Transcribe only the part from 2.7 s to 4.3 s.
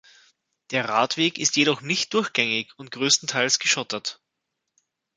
und größtenteils geschottert.